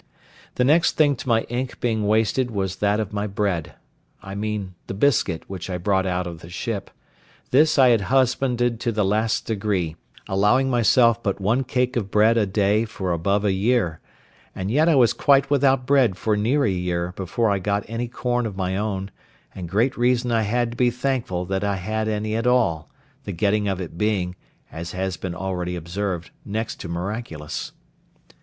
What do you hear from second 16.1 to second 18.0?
for near a year before I got